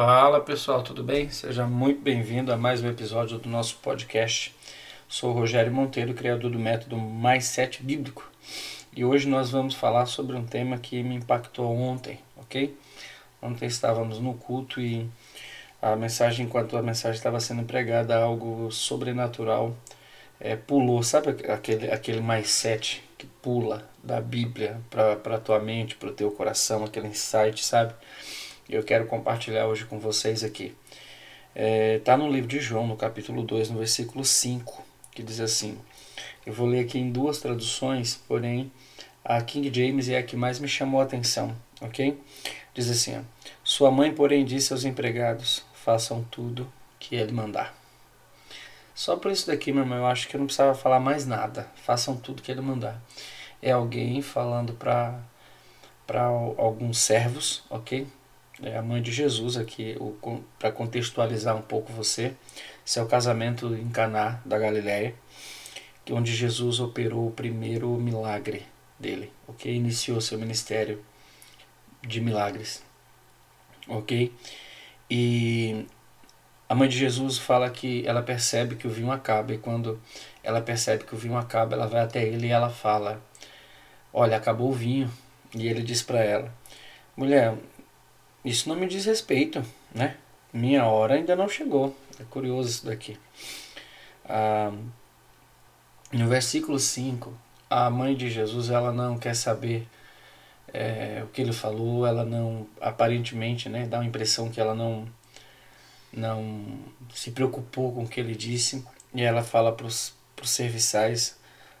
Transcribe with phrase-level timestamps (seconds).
[0.00, 1.28] Fala pessoal, tudo bem?
[1.28, 4.54] Seja muito bem-vindo a mais um episódio do nosso podcast.
[5.08, 8.30] Sou Rogério Monteiro, criador do método Mais Sete Bíblico,
[8.94, 12.78] e hoje nós vamos falar sobre um tema que me impactou ontem, ok?
[13.42, 15.10] Ontem estávamos no culto e
[15.82, 19.76] a mensagem, enquanto a mensagem estava sendo pregada, algo sobrenatural
[20.38, 25.96] é, pulou, sabe aquele, aquele mais sete que pula da Bíblia para a tua mente,
[25.96, 27.92] para o teu coração, aquele insight, sabe?
[28.68, 30.76] Eu quero compartilhar hoje com vocês aqui.
[31.54, 35.40] Está é, tá no livro de João, no capítulo 2, no versículo 5, que diz
[35.40, 35.78] assim:
[36.44, 38.70] Eu vou ler aqui em duas traduções, porém
[39.24, 42.20] a King James é a que mais me chamou a atenção, ok?
[42.74, 43.22] Diz assim: ó,
[43.64, 47.74] Sua mãe, porém, disse aos empregados: Façam tudo que ele mandar.
[48.94, 51.70] Só por isso daqui, meu irmão, eu acho que eu não precisava falar mais nada.
[51.76, 53.02] Façam tudo que ele mandar.
[53.62, 55.18] É alguém falando para
[56.06, 58.06] para alguns servos, ok?
[58.62, 59.96] É a mãe de Jesus aqui,
[60.58, 62.34] para contextualizar um pouco você.
[62.84, 65.14] Esse é o casamento em Caná da Galiléia,
[66.10, 68.66] onde Jesus operou o primeiro milagre
[68.98, 69.72] dele, ok?
[69.72, 71.04] Iniciou seu ministério
[72.02, 72.82] de milagres,
[73.86, 74.32] ok?
[75.10, 75.86] E
[76.68, 80.00] a mãe de Jesus fala que ela percebe que o vinho acaba e quando
[80.42, 83.22] ela percebe que o vinho acaba, ela vai até ele e ela fala:
[84.12, 85.10] "Olha, acabou o vinho".
[85.54, 86.52] E ele diz para ela:
[87.16, 87.54] "Mulher,
[88.44, 89.62] isso não me diz respeito,
[89.94, 90.16] né?
[90.52, 91.96] Minha hora ainda não chegou.
[92.18, 93.18] É curioso isso daqui.
[94.24, 94.72] Ah,
[96.12, 97.32] no versículo 5,
[97.68, 99.86] a mãe de Jesus ela não quer saber
[100.72, 105.06] é, o que ele falou, ela não, aparentemente, né, dá a impressão que ela não,
[106.12, 106.78] não
[107.14, 108.84] se preocupou com o que ele disse.
[109.14, 111.38] E ela fala para os serviçais,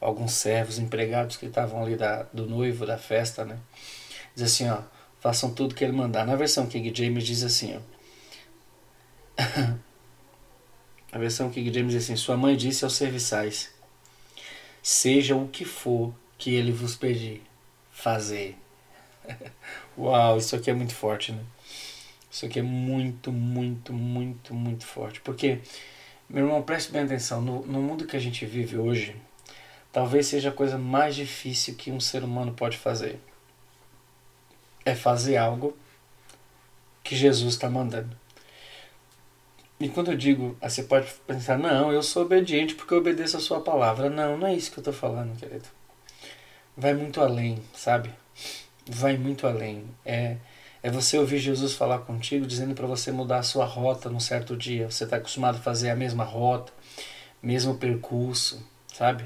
[0.00, 3.58] alguns servos, empregados que estavam ali da, do noivo, da festa, né?
[4.34, 4.80] Diz assim, ó
[5.20, 6.26] façam tudo que ele mandar.
[6.26, 7.80] Na versão King James diz assim, ó.
[11.12, 13.72] A versão King James diz assim: Sua mãe disse aos serviçais:
[14.80, 17.42] Seja o que for que ele vos pedir,
[17.90, 18.56] fazer.
[19.98, 21.42] Uau, isso aqui é muito forte, né?
[22.30, 25.20] Isso aqui é muito, muito, muito, muito forte.
[25.20, 25.58] Porque,
[26.28, 29.16] meu irmão, preste bem atenção: no, no mundo que a gente vive hoje,
[29.90, 33.18] talvez seja a coisa mais difícil que um ser humano pode fazer
[34.84, 35.76] é fazer algo
[37.02, 38.16] que Jesus está mandando.
[39.80, 43.38] E quando eu digo, ah, você pode pensar, não, eu sou obediente porque eu obedeço
[43.38, 44.10] a sua palavra.
[44.10, 45.64] Não, não é isso que eu estou falando, querido.
[46.76, 48.10] Vai muito além, sabe?
[48.86, 49.84] Vai muito além.
[50.04, 50.36] É,
[50.82, 54.54] é você ouvir Jesus falar contigo, dizendo para você mudar a sua rota num certo
[54.54, 54.90] dia.
[54.90, 56.72] Você está acostumado a fazer a mesma rota,
[57.42, 58.62] mesmo percurso,
[58.92, 59.24] sabe?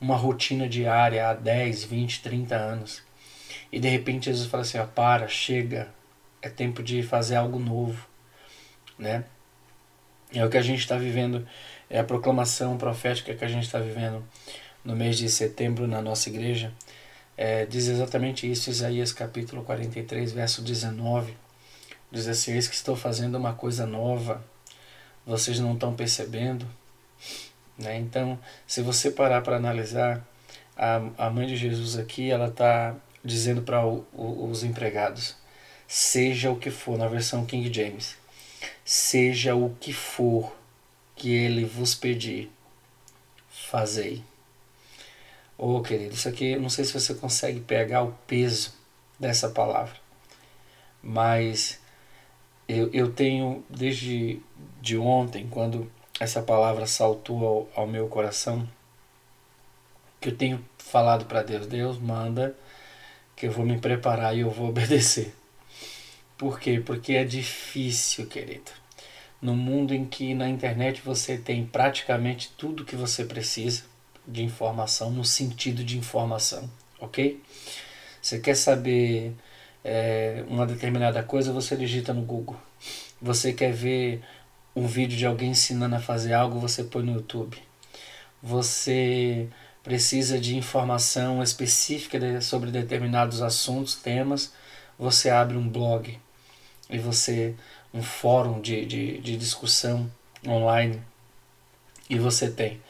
[0.00, 3.02] Uma rotina diária há 10, 20, 30 anos.
[3.72, 5.88] E de repente Jesus fala assim: ó, para, chega,
[6.42, 8.06] é tempo de fazer algo novo,
[8.98, 9.24] né?
[10.34, 11.46] É o que a gente está vivendo,
[11.88, 14.22] é a proclamação profética que a gente está vivendo
[14.84, 16.72] no mês de setembro na nossa igreja.
[17.36, 21.34] É, diz exatamente isso, Isaías capítulo 43, verso 19.
[22.10, 24.44] Diz assim: Eis que estou fazendo uma coisa nova,
[25.24, 26.66] vocês não estão percebendo.
[27.78, 27.96] Né?
[27.96, 30.26] Então, se você parar para analisar,
[30.76, 32.94] a, a mãe de Jesus aqui, ela está
[33.24, 35.36] dizendo para os empregados:
[35.86, 38.16] seja o que for, na versão King James,
[38.84, 40.54] seja o que for
[41.14, 42.50] que ele vos pedir,
[43.48, 44.22] fazei.
[45.56, 48.74] Ô oh, querido, isso aqui, não sei se você consegue pegar o peso
[49.18, 49.94] dessa palavra,
[51.00, 51.78] mas
[52.66, 54.40] eu, eu tenho desde
[54.80, 58.68] de ontem, quando essa palavra saltou ao, ao meu coração,
[60.20, 62.56] que eu tenho falado para Deus: Deus, manda
[63.42, 65.34] que eu vou me preparar e eu vou obedecer.
[66.38, 66.80] Por quê?
[66.84, 68.70] Porque é difícil, querido.
[69.40, 73.82] No mundo em que na internet você tem praticamente tudo que você precisa
[74.24, 76.70] de informação, no sentido de informação,
[77.00, 77.42] ok?
[78.20, 79.34] Você quer saber
[79.82, 82.56] é, uma determinada coisa, você digita no Google.
[83.20, 84.22] Você quer ver
[84.76, 87.58] um vídeo de alguém ensinando a fazer algo, você põe no YouTube.
[88.40, 89.48] Você
[89.82, 94.52] precisa de informação específica sobre determinados assuntos, temas,
[94.98, 96.18] você abre um blog
[96.88, 97.54] e você
[97.92, 100.10] um fórum de, de, de discussão
[100.46, 101.00] online
[102.08, 102.80] e você tem.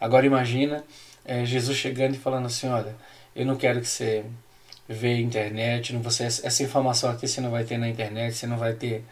[0.00, 0.84] Agora imagina
[1.24, 2.94] é, Jesus chegando e falando assim, olha,
[3.34, 4.24] eu não quero que você
[4.88, 8.56] veja internet, não você, essa informação aqui você não vai ter na internet, você não
[8.56, 9.04] vai ter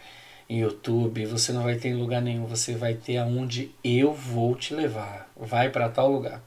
[0.48, 4.54] em YouTube, você não vai ter em lugar nenhum, você vai ter aonde eu vou
[4.54, 5.30] te levar.
[5.36, 6.42] Vai para tal lugar.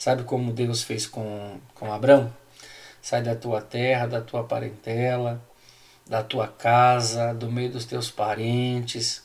[0.00, 2.32] Sabe como Deus fez com, com Abraão?
[3.02, 5.44] Sai da tua terra, da tua parentela,
[6.06, 9.22] da tua casa, do meio dos teus parentes,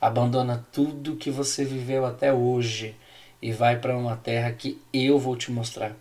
[0.00, 2.96] abandona tudo que você viveu até hoje
[3.42, 5.94] e vai para uma terra que eu vou te mostrar.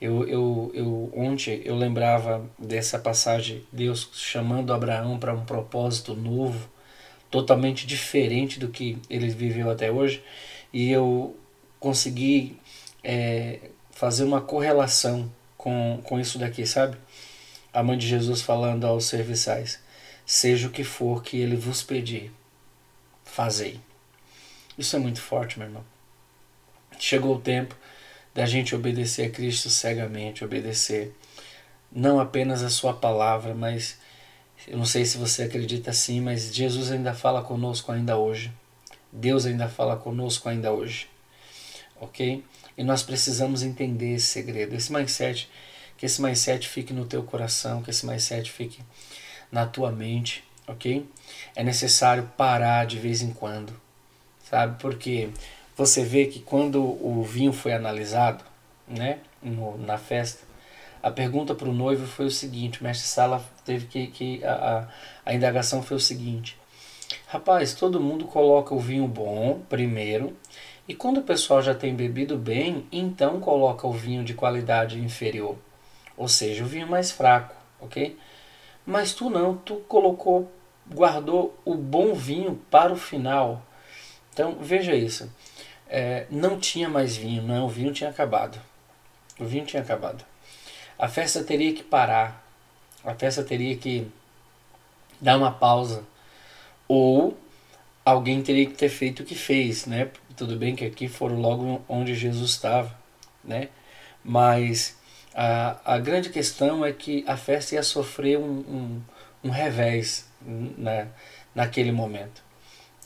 [0.00, 6.68] Eu, eu, eu ontem eu lembrava dessa passagem Deus chamando Abraão para um propósito novo,
[7.30, 10.24] totalmente diferente do que ele viveu até hoje,
[10.72, 11.36] e eu
[11.78, 12.58] consegui
[13.04, 13.60] é,
[13.90, 16.96] fazer uma correlação com, com isso daqui, sabe?
[17.72, 19.78] A mãe de Jesus falando aos serviçais:
[20.26, 22.32] Seja o que for que ele vos pedir,
[23.24, 23.80] fazei.
[24.76, 25.84] Isso é muito forte, meu irmão.
[26.98, 27.76] Chegou o tempo
[28.34, 31.14] da gente obedecer a Cristo cegamente, obedecer
[31.92, 33.98] não apenas a sua palavra, mas
[34.66, 38.52] eu não sei se você acredita assim, mas Jesus ainda fala conosco ainda hoje.
[39.12, 41.08] Deus ainda fala conosco ainda hoje.
[42.00, 42.42] OK?
[42.76, 45.48] E nós precisamos entender esse segredo, esse mindset,
[45.96, 48.80] que esse mindset fique no teu coração, que esse mindset fique
[49.50, 51.08] na tua mente, ok?
[51.54, 53.72] É necessário parar de vez em quando,
[54.50, 54.80] sabe?
[54.80, 55.30] Porque
[55.76, 58.44] você vê que quando o vinho foi analisado,
[58.88, 60.44] né, no, na festa,
[61.02, 64.06] a pergunta para o noivo foi o seguinte: o mestre Sala teve que.
[64.06, 64.52] que a,
[65.24, 66.56] a, a indagação foi o seguinte:
[67.26, 70.34] rapaz, todo mundo coloca o vinho bom primeiro
[70.86, 75.56] e quando o pessoal já tem bebido bem, então coloca o vinho de qualidade inferior,
[76.16, 78.18] ou seja, o vinho mais fraco, ok?
[78.84, 80.50] Mas tu não, tu colocou,
[80.86, 83.62] guardou o bom vinho para o final.
[84.32, 85.32] Então veja isso,
[85.88, 88.60] é, não tinha mais vinho, não, o vinho tinha acabado.
[89.40, 90.24] O vinho tinha acabado.
[90.98, 92.44] A festa teria que parar,
[93.02, 94.06] a festa teria que
[95.20, 96.04] dar uma pausa,
[96.86, 97.36] ou
[98.04, 100.10] alguém teria que ter feito o que fez, né?
[100.36, 102.96] Tudo bem que aqui foram logo onde Jesus estava,
[103.42, 103.68] né?
[104.22, 104.96] Mas
[105.34, 109.02] a, a grande questão é que a festa ia sofrer um, um,
[109.44, 111.08] um revés né,
[111.54, 112.42] naquele momento,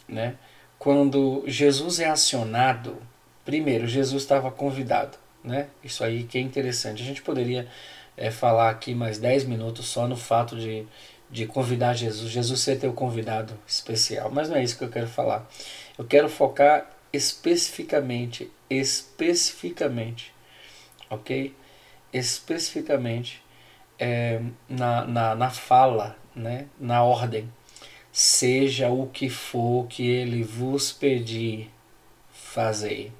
[0.08, 0.36] né?
[0.78, 2.96] Quando Jesus é acionado,
[3.44, 5.68] primeiro, Jesus estava convidado, né?
[5.82, 7.02] Isso aí que é interessante.
[7.02, 7.68] A gente poderia
[8.16, 10.86] é, falar aqui mais 10 minutos só no fato de,
[11.30, 15.08] de convidar Jesus, Jesus ser teu convidado especial, mas não é isso que eu quero
[15.08, 15.48] falar.
[15.96, 20.32] Eu quero focar especificamente, especificamente,
[21.10, 21.54] ok?
[22.12, 23.42] Especificamente
[23.98, 26.66] é, na, na, na fala, né?
[26.78, 27.52] na ordem.
[28.12, 31.70] Seja o que for que ele vos pedir,
[32.30, 33.12] fazei.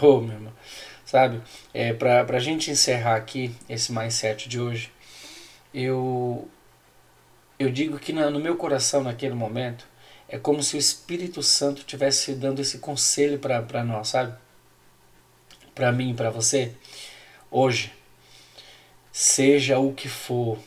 [0.00, 0.52] Oh, meu irmão.
[1.04, 1.42] Sabe,
[1.74, 4.90] é, para a gente encerrar aqui esse mindset de hoje,
[5.74, 6.48] eu,
[7.62, 9.86] eu digo que no meu coração, naquele momento,
[10.28, 14.34] é como se o Espírito Santo estivesse dando esse conselho para nós, sabe?
[15.74, 16.72] Para mim, para você.
[17.50, 17.92] Hoje,
[19.12, 20.58] seja o que for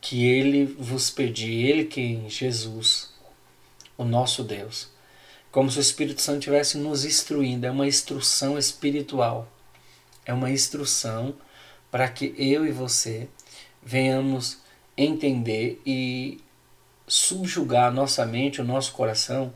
[0.00, 2.28] que Ele vos pedir, Ele quem?
[2.28, 3.10] Jesus,
[3.96, 4.88] o nosso Deus.
[5.50, 9.50] Como se o Espírito Santo estivesse nos instruindo, é uma instrução espiritual.
[10.26, 11.34] É uma instrução
[11.90, 13.28] para que eu e você
[13.82, 14.58] venhamos
[14.98, 16.40] entender e
[17.06, 19.52] subjugar nossa mente, o nosso coração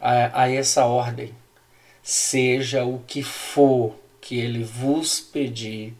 [0.00, 1.32] a, a essa ordem.
[2.02, 5.94] Seja o que for que ele vos pedir,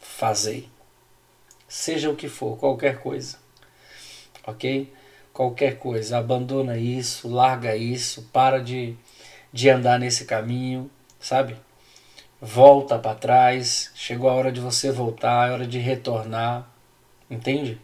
[0.00, 0.68] fazei.
[1.66, 3.38] Seja o que for, qualquer coisa.
[4.46, 4.92] Ok?
[5.32, 6.18] Qualquer coisa.
[6.18, 8.94] Abandona isso, larga isso, para de,
[9.52, 11.56] de andar nesse caminho, sabe?
[12.40, 13.90] Volta para trás.
[13.94, 16.70] Chegou a hora de você voltar, é hora de retornar.
[17.32, 17.80] Entende?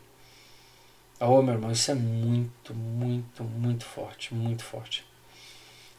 [1.19, 5.07] Oh, meu irmão, isso é muito, muito, muito forte, muito forte.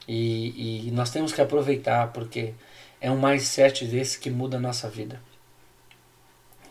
[0.08, 2.53] E, e nós temos que aproveitar porque
[3.01, 5.20] é um mindset desse que muda a nossa vida.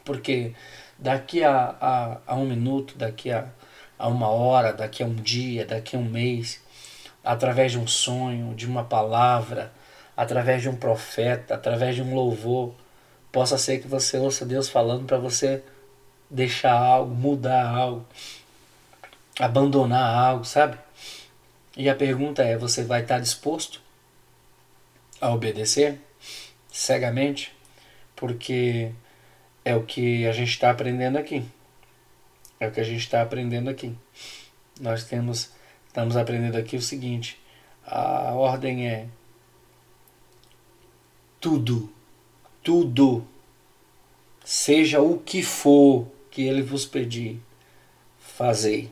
[0.04, 0.54] Porque
[0.96, 3.48] daqui a, a, a um minuto, daqui a,
[3.98, 6.62] a uma hora, daqui a um dia, daqui a um mês,
[7.24, 9.72] através de um sonho, de uma palavra,
[10.16, 12.72] através de um profeta, através de um louvor,
[13.32, 15.64] possa ser que você ouça Deus falando para você
[16.30, 18.06] deixar algo, mudar algo,
[19.38, 20.78] abandonar algo, sabe?
[21.76, 23.80] E a pergunta é: você vai estar disposto
[25.20, 26.00] a obedecer
[26.70, 27.54] cegamente?
[28.16, 28.92] Porque
[29.64, 31.44] é o que a gente está aprendendo aqui.
[32.60, 33.94] É o que a gente está aprendendo aqui.
[34.80, 35.52] Nós temos,
[35.86, 37.40] estamos aprendendo aqui o seguinte:
[37.86, 39.06] a ordem é
[41.40, 41.92] tudo,
[42.62, 43.26] tudo,
[44.44, 47.40] seja o que for que ele vos pedir,
[48.20, 48.88] fazei.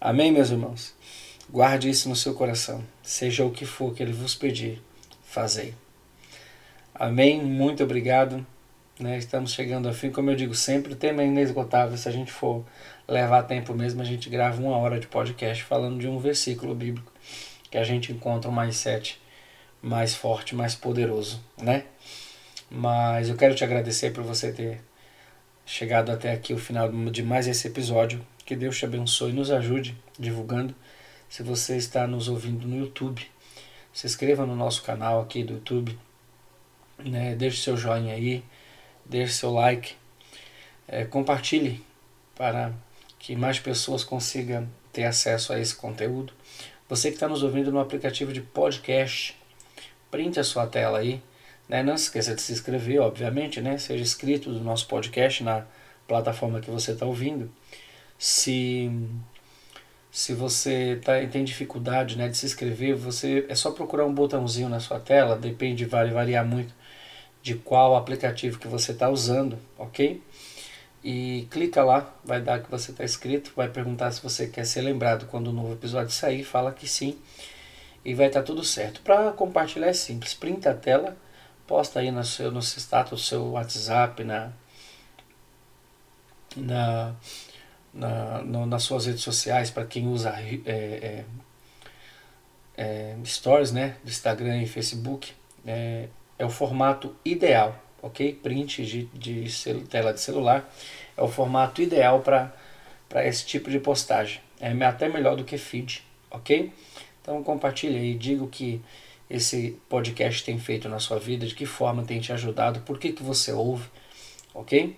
[0.00, 0.94] Amém, meus irmãos?
[1.50, 2.82] Guarde isso no seu coração.
[3.02, 4.80] Seja o que for que ele vos pedir,
[5.22, 5.74] fazei.
[6.94, 7.44] Amém.
[7.44, 8.46] Muito obrigado.
[8.98, 9.18] Né?
[9.18, 11.98] Estamos chegando ao fim, como eu digo sempre, o tema é inesgotável.
[11.98, 12.64] Se a gente for
[13.06, 17.12] levar tempo mesmo, a gente grava uma hora de podcast falando de um versículo bíblico
[17.70, 19.20] que a gente encontra mais sete
[19.82, 21.84] mais forte, mais poderoso, né?
[22.70, 24.80] Mas eu quero te agradecer por você ter
[25.68, 28.26] chegado até aqui o final de mais esse episódio.
[28.44, 30.74] Que Deus te abençoe e nos ajude divulgando.
[31.28, 33.22] Se você está nos ouvindo no YouTube,
[33.92, 35.96] se inscreva no nosso canal aqui do YouTube,
[36.98, 37.34] né?
[37.34, 38.42] deixe seu joinha aí,
[39.04, 39.94] deixe seu like,
[40.88, 41.84] é, compartilhe
[42.34, 42.72] para
[43.18, 46.32] que mais pessoas consigam ter acesso a esse conteúdo.
[46.88, 49.36] Você que está nos ouvindo no aplicativo de podcast,
[50.10, 51.22] printe a sua tela aí.
[51.68, 51.82] Né?
[51.82, 53.78] Não se esqueça de se inscrever, obviamente, né?
[53.78, 55.66] seja inscrito do nosso podcast na
[56.06, 57.50] plataforma que você está ouvindo.
[58.18, 58.90] Se,
[60.10, 64.68] se você tá, tem dificuldade né, de se inscrever, você é só procurar um botãozinho
[64.68, 66.74] na sua tela, depende, vai variar muito
[67.42, 70.20] de qual aplicativo que você está usando, ok?
[71.04, 74.80] E clica lá, vai dar que você está inscrito, vai perguntar se você quer ser
[74.80, 77.16] lembrado quando o novo episódio sair, fala que sim
[78.04, 79.00] e vai estar tá tudo certo.
[79.02, 81.16] Para compartilhar é simples, printa a tela,
[81.68, 84.50] posta aí no seu, no seu status, seu WhatsApp, na,
[86.56, 87.14] na,
[87.92, 91.24] na no, nas suas redes sociais, para quem usa é, é,
[92.76, 95.32] é, stories, né, do Instagram e Facebook,
[95.66, 96.08] é,
[96.38, 98.32] é o formato ideal, ok?
[98.32, 100.68] Print de, de celu, tela de celular
[101.16, 104.40] é o formato ideal para esse tipo de postagem.
[104.60, 106.72] É até melhor do que feed, ok?
[107.20, 108.80] Então compartilhe aí, diga o que
[109.30, 113.12] esse podcast tem feito na sua vida, de que forma tem te ajudado, por que,
[113.12, 113.88] que você ouve,
[114.54, 114.96] ok?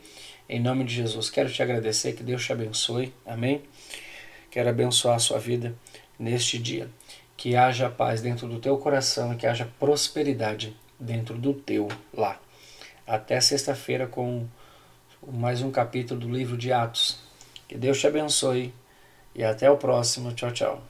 [0.48, 3.62] Em nome de Jesus, quero te agradecer, que Deus te abençoe, amém?
[4.50, 5.74] Quero abençoar a sua vida
[6.18, 6.90] neste dia.
[7.36, 12.38] Que haja paz dentro do teu coração e que haja prosperidade dentro do teu lá.
[13.06, 14.46] Até sexta-feira com
[15.26, 17.18] mais um capítulo do livro de Atos.
[17.66, 18.74] Que Deus te abençoe
[19.34, 20.32] e até o próximo.
[20.32, 20.89] Tchau, tchau.